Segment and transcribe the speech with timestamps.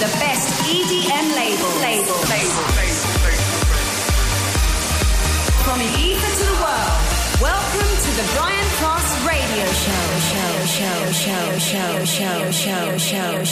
[0.00, 0.06] the
[1.44, 2.08] label.
[5.64, 7.00] From Ibiza to the world,
[7.42, 10.20] welcome to the Brian Cross Radio show.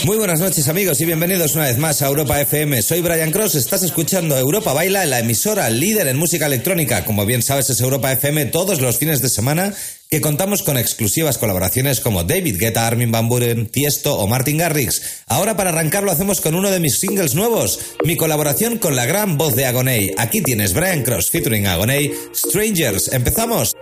[0.04, 2.80] Muy buenas noches amigos y bienvenidos una vez más a Europa FM.
[2.82, 7.04] Soy Brian Cross, estás escuchando Europa Baila, la emisora líder en música electrónica.
[7.04, 9.74] Como bien sabes es Europa FM todos los fines de semana
[10.10, 15.22] que contamos con exclusivas colaboraciones como David Guetta, Armin Van Buren, Tiesto o Martin Garrix.
[15.26, 19.04] Ahora para arrancar lo hacemos con uno de mis singles nuevos, mi colaboración con la
[19.04, 20.14] gran voz de Agoney.
[20.16, 23.12] Aquí tienes Brian Cross featuring Agoney, Strangers.
[23.12, 23.74] ¡Empezamos!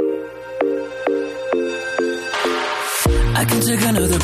[3.38, 4.18] I can take another.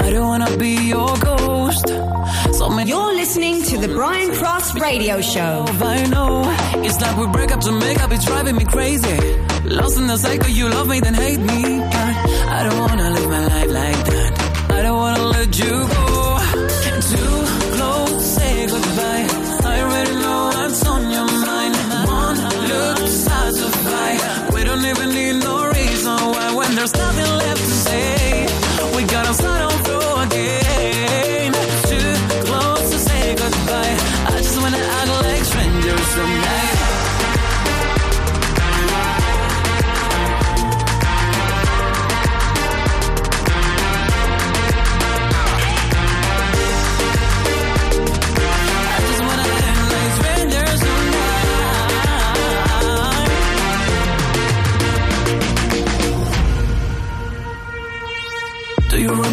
[0.00, 2.54] I don't wanna be your ghost.
[2.58, 5.64] So You're listening to the Brian Cross Radio Show.
[5.68, 6.44] I know.
[6.84, 9.18] It's like we break up to make up, it's driving me crazy.
[9.64, 11.82] Lost in the cycle, you love me, then hate me.
[11.82, 14.70] I don't wanna live my life like that.
[14.70, 16.38] I don't wanna let you go.
[17.12, 17.36] Too
[17.76, 19.26] close, say goodbye.
[19.72, 21.74] I already know what's on your mind.
[22.06, 22.38] One
[22.70, 24.10] look satisfy.
[24.54, 26.54] We don't even need no reason why.
[26.54, 27.35] When there's nothing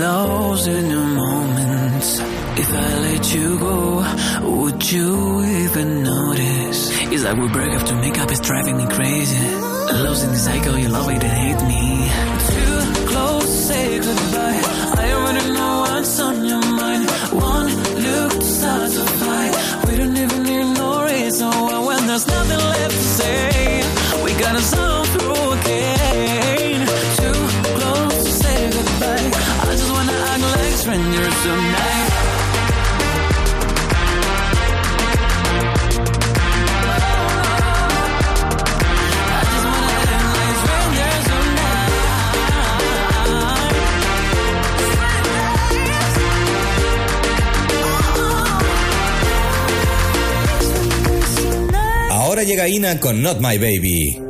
[0.00, 2.04] Lost in the moment.
[2.62, 3.76] If I let you go,
[4.60, 6.80] would you even notice?
[7.12, 9.46] It's like we break up to make up, it's driving me crazy.
[10.04, 11.84] Lost in the cycle, you love it and hate me.
[12.54, 14.60] Too close, say goodbye.
[15.02, 16.79] I already know what's on your mind.
[52.10, 54.29] Ahora llega Ina con Not My Baby.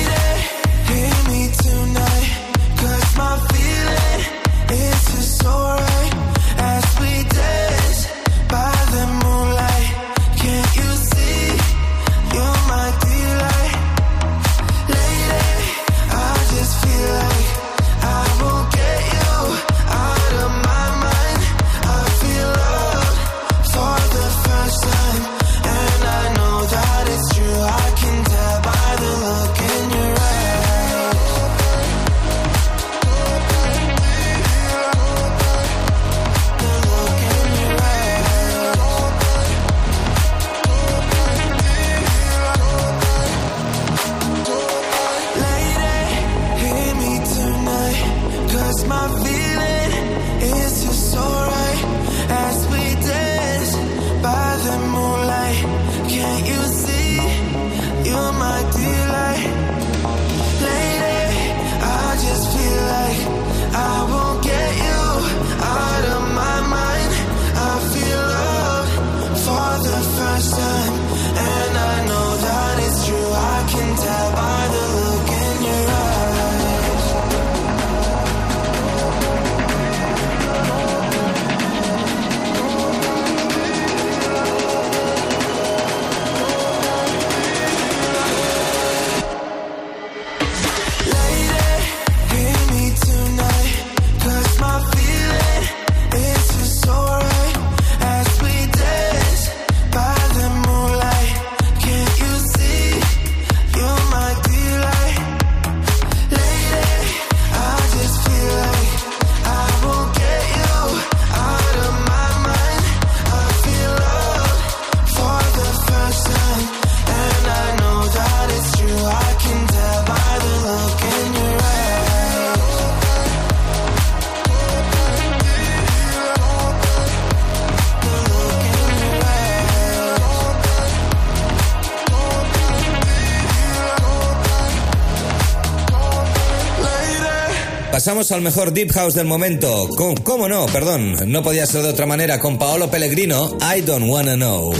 [138.11, 139.87] pasamos al mejor Deep House del momento.
[139.95, 140.65] Con, ¿Cómo no?
[140.65, 142.41] Perdón, no podía ser de otra manera.
[142.41, 144.73] Con Paolo Pellegrino, I Don't Wanna Know.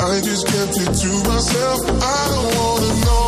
[0.00, 1.80] I just kept it to myself.
[2.02, 3.27] I don't wanna know.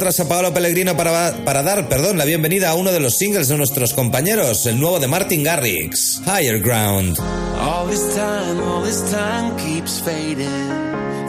[0.00, 3.48] tras a Paolo Pellegrino para, para dar perdón, la bienvenida a uno de los singles
[3.48, 7.18] de nuestros compañeros, el nuevo de Martin Garrix, Higher Ground.
[7.60, 10.48] All this time, all this time keeps fading,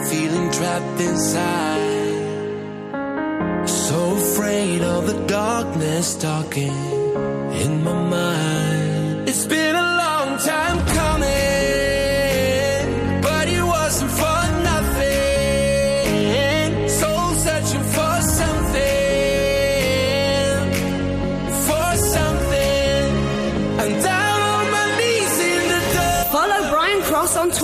[0.08, 1.82] feeling trapped inside.
[3.66, 6.72] So afraid of the darkness talking
[7.60, 9.28] in my mind.
[9.28, 10.78] It's been a long time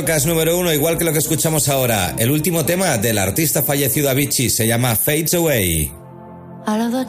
[0.00, 2.14] toca es número uno, igual que lo que escuchamos ahora.
[2.18, 5.90] El último tema del artista fallecido Avicii se llama Fades Away.
[6.66, 7.04] Of the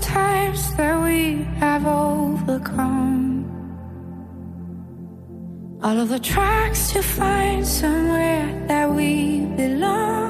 [0.00, 3.44] times that we have overcome,
[5.82, 10.29] all of the tracks to find somewhere that we belong.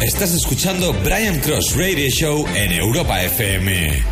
[0.00, 4.04] Estás escuchando Brian Cross Radio Show en Europa FM.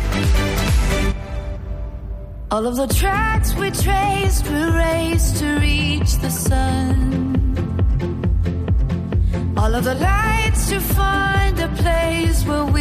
[2.51, 7.55] All of the tracks we traced were raced to reach the sun.
[9.55, 12.76] All of the lights to find a place where we'll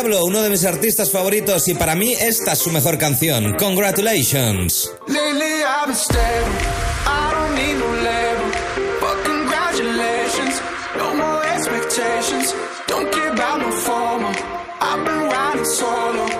[0.00, 3.56] Diablo, uno de mis artistas favoritos, y para mí esta es su mejor canción.
[3.58, 4.92] Congratulations.
[15.64, 16.37] Solo.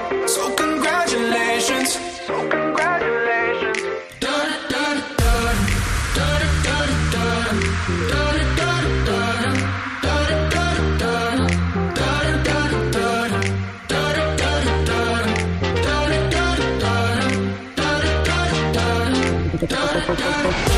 [19.60, 20.77] ポポポポポポ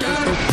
[0.00, 0.49] Congratulations.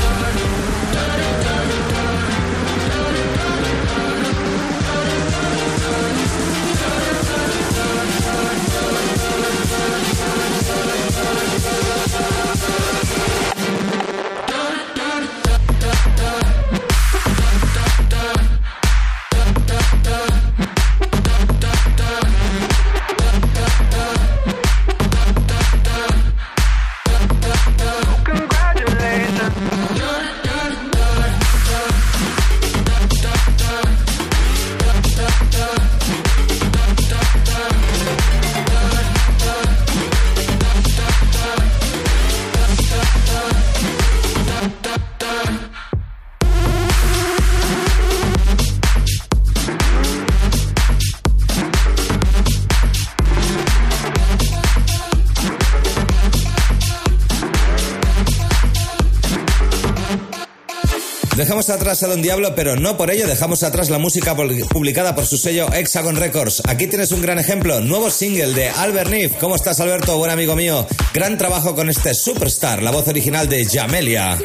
[61.58, 65.26] Dejamos atrás a Don Diablo, pero no por ello dejamos atrás la música publicada por
[65.26, 66.62] su sello Hexagon Records.
[66.68, 69.38] Aquí tienes un gran ejemplo, nuevo single de Albert Nif.
[69.40, 70.16] ¿Cómo estás, Alberto?
[70.18, 70.86] Buen amigo mío.
[71.16, 74.38] Gran trabajo con este superstar, la voz original de Jamelia.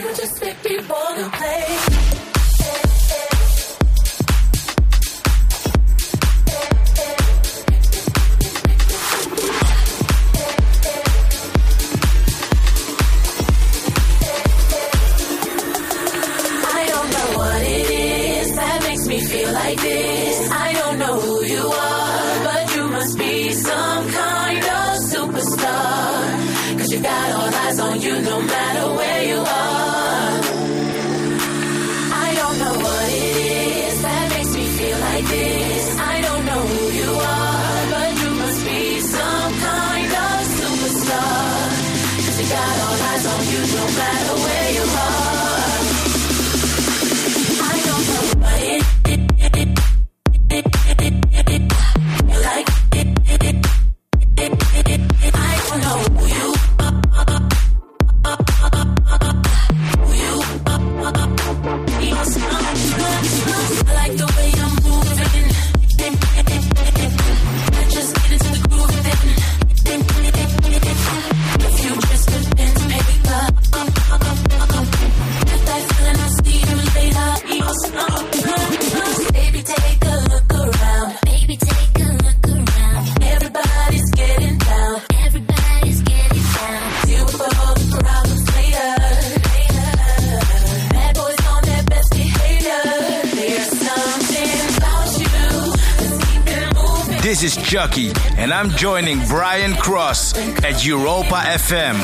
[97.73, 101.97] Chucky, and I'm joining Brian Cross at Europa FM.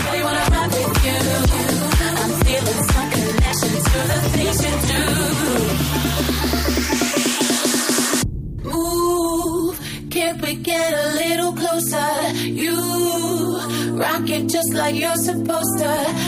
[8.65, 12.33] Move, can't we get a little closer?
[12.47, 16.28] You rock it just like you're supposed to.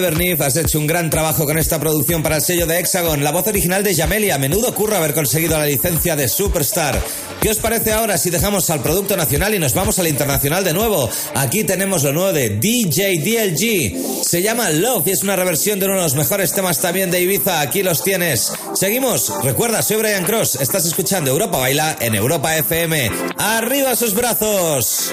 [0.00, 3.32] Albert has hecho un gran trabajo con esta producción para el sello de Hexagon, la
[3.32, 4.38] voz original de Jamelia.
[4.38, 6.98] Menudo curro haber conseguido la licencia de Superstar.
[7.42, 10.72] ¿Qué os parece ahora si dejamos al producto nacional y nos vamos al internacional de
[10.72, 11.10] nuevo?
[11.34, 14.24] Aquí tenemos lo nuevo de DJ DLG.
[14.24, 17.20] Se llama Love y es una reversión de uno de los mejores temas también de
[17.20, 17.60] Ibiza.
[17.60, 18.50] Aquí los tienes.
[18.74, 19.30] Seguimos.
[19.44, 20.62] Recuerda, soy Brian Cross.
[20.62, 23.10] Estás escuchando Europa Baila en Europa FM.
[23.36, 25.12] ¡Arriba sus brazos!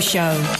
[0.00, 0.59] Show.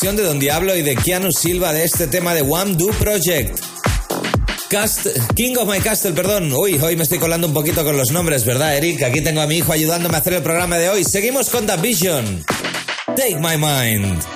[0.00, 3.58] de Don Diablo y de Keanu Silva de este tema de One Do Project.
[4.68, 6.52] Cast, King of My Castle, perdón.
[6.52, 9.02] Uy, hoy me estoy colando un poquito con los nombres, ¿verdad, Eric?
[9.02, 11.02] Aquí tengo a mi hijo ayudándome a hacer el programa de hoy.
[11.02, 12.44] Seguimos con The Vision.
[13.16, 14.35] Take my mind.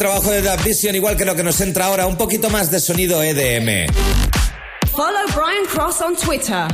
[0.00, 2.80] Trabajo de Dub Vision, igual que lo que nos entra ahora, un poquito más de
[2.80, 3.92] sonido EDM.
[4.96, 6.66] Follow Brian Cross on Twitter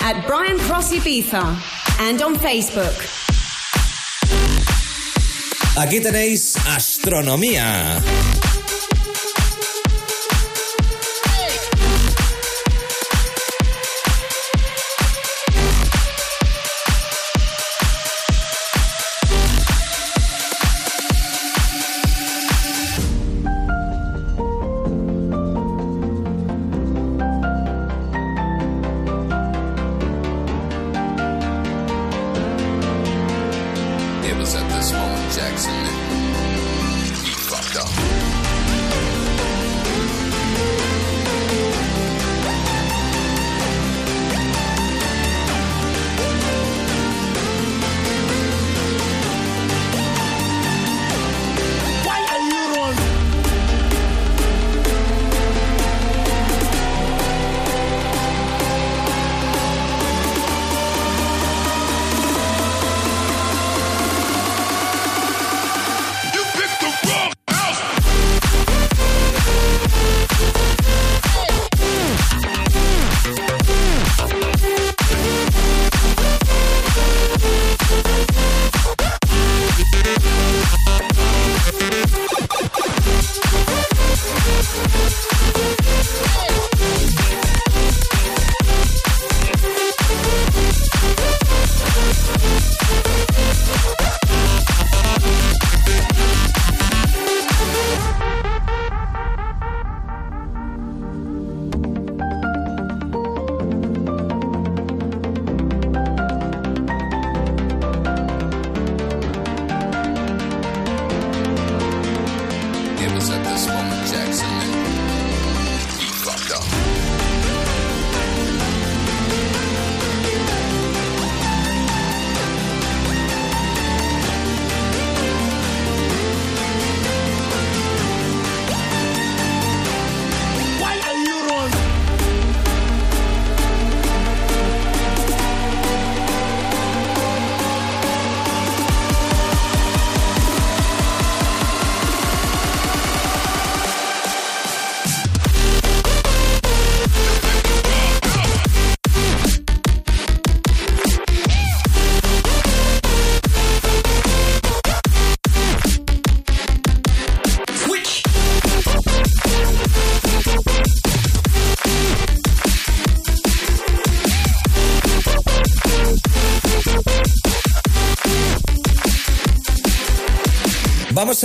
[0.00, 1.56] at Brian Cross Ibiza
[1.98, 2.94] and on Facebook.
[5.78, 8.02] Aquí tenéis astronomía.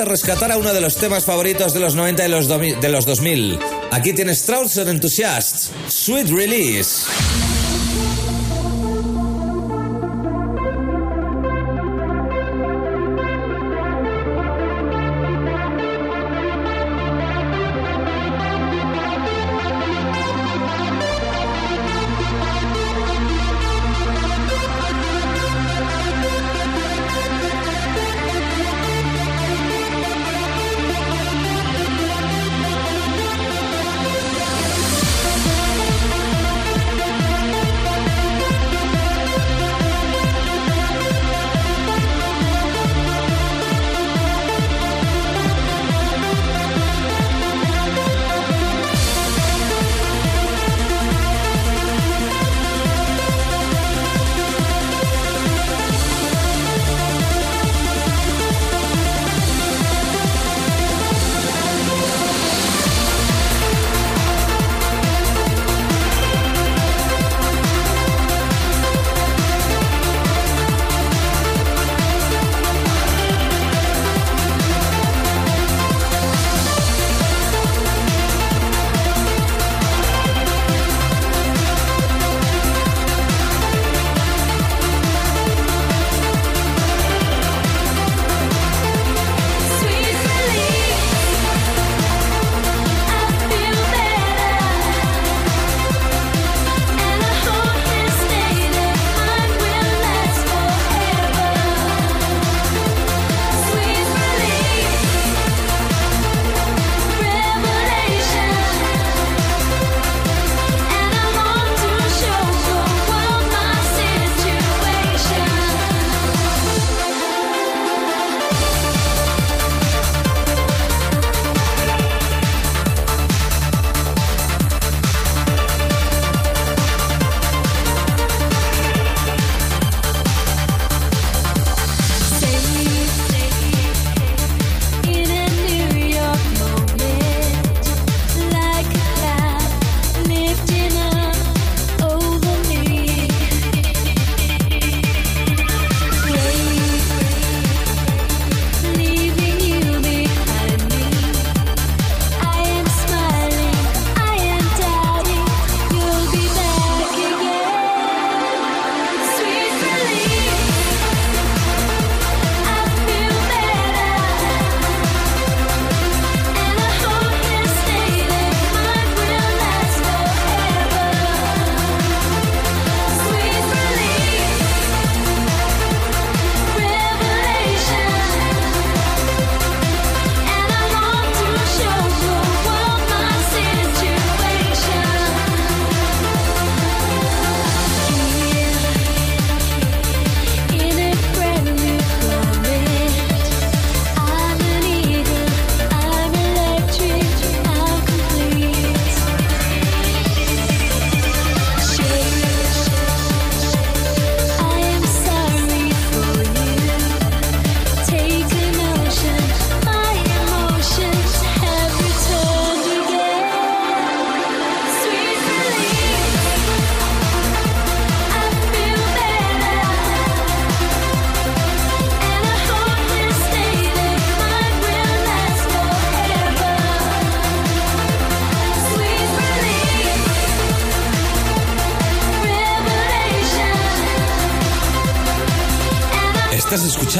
[0.05, 3.59] Rescatar a uno de los temas favoritos de los 90 y los de los 2000.
[3.91, 7.05] Aquí tienes Trouser Enthusiasts, Sweet Release.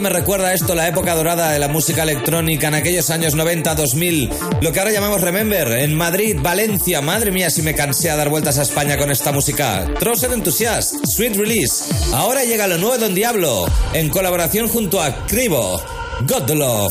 [0.00, 4.72] Me recuerda esto, la época dorada de la música electrónica en aquellos años 90-2000, lo
[4.72, 7.02] que ahora llamamos Remember, en Madrid, Valencia.
[7.02, 9.86] Madre mía, si me cansé a dar vueltas a España con esta música.
[9.98, 11.84] Troser Enthusiast, Sweet Release.
[12.14, 15.82] Ahora llega lo nuevo de Don Diablo, en colaboración junto a Cribo.
[16.26, 16.90] God.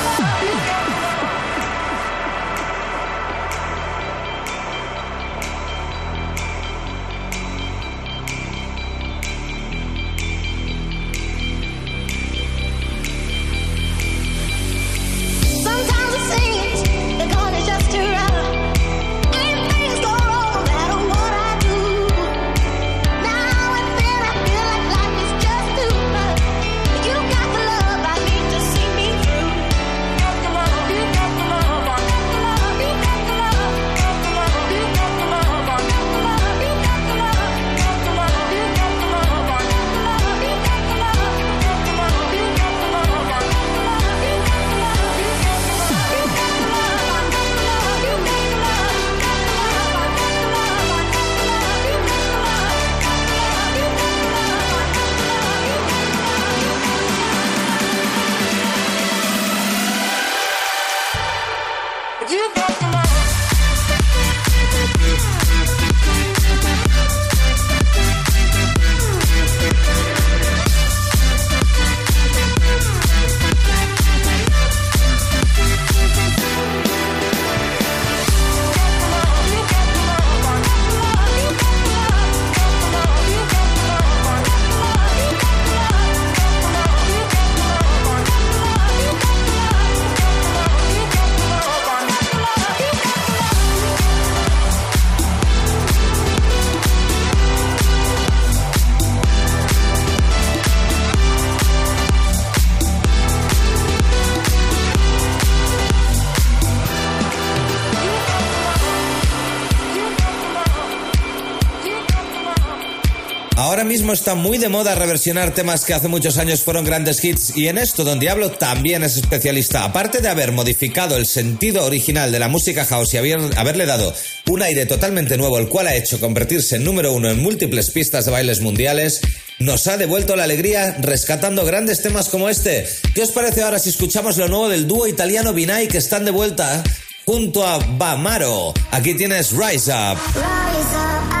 [114.11, 117.67] Mismo está muy de moda reversionar temas que hace muchos años fueron grandes hits y
[117.69, 119.85] en esto Don Diablo también es especialista.
[119.85, 124.13] Aparte de haber modificado el sentido original de la música house y haber- haberle dado
[124.47, 128.25] un aire totalmente nuevo, el cual ha hecho convertirse en número uno en múltiples pistas
[128.25, 129.21] de bailes mundiales,
[129.59, 132.85] nos ha devuelto la alegría rescatando grandes temas como este.
[133.15, 136.31] ¿Qué os parece ahora si escuchamos lo nuevo del dúo italiano Binay que están de
[136.31, 136.83] vuelta
[137.25, 138.73] junto a Bamaro?
[138.91, 139.69] Aquí tienes Rise.
[139.71, 141.40] Rise up,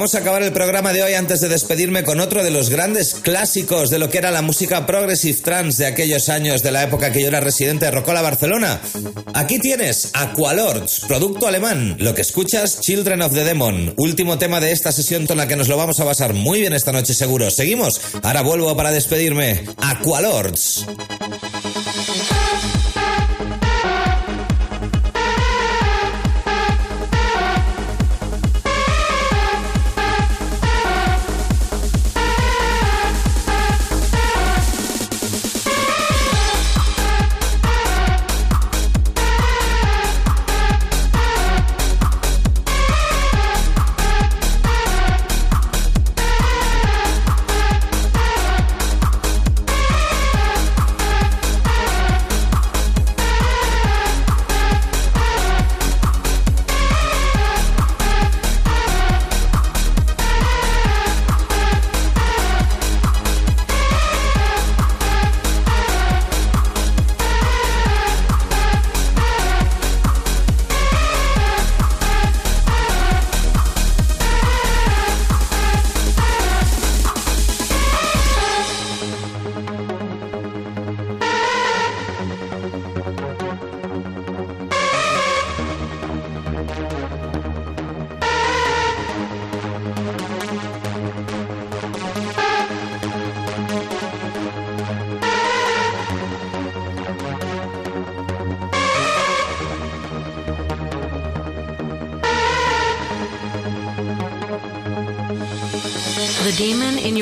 [0.00, 3.16] Vamos a acabar el programa de hoy antes de despedirme con otro de los grandes
[3.16, 7.12] clásicos de lo que era la música progressive trance de aquellos años de la época
[7.12, 8.80] que yo era residente de Rocola, Barcelona.
[9.34, 11.96] Aquí tienes Aqualords, producto alemán.
[11.98, 15.56] Lo que escuchas, Children of the Demon, último tema de esta sesión con la que
[15.56, 17.50] nos lo vamos a pasar muy bien esta noche seguro.
[17.50, 18.00] Seguimos.
[18.22, 19.66] Ahora vuelvo para despedirme.
[19.76, 20.86] Aqualords.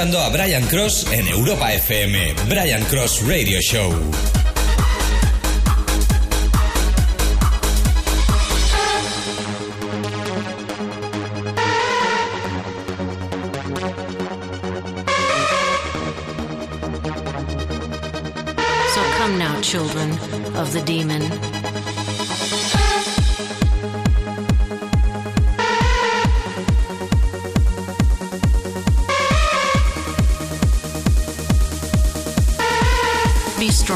[0.00, 3.90] A Brian Cross en Europa FM, Brian Cross Radio Show.
[18.94, 20.12] So come now, children
[20.56, 21.59] of the demon.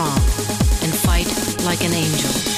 [0.05, 0.19] Strong
[0.83, 2.54] and fight like an angel.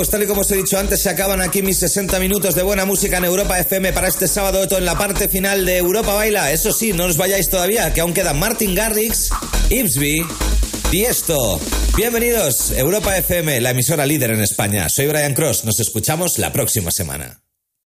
[0.00, 2.62] Pues tal y como os he dicho antes, se acaban aquí mis 60 minutos de
[2.62, 6.52] buena música en Europa FM para este sábado en la parte final de Europa Baila.
[6.52, 9.28] Eso sí, no os vayáis todavía, que aún quedan Martin Garrix,
[9.68, 10.26] Ibsby,
[10.90, 11.60] Tiesto.
[11.98, 14.88] Bienvenidos, Europa FM, la emisora líder en España.
[14.88, 17.39] Soy Brian Cross, nos escuchamos la próxima semana.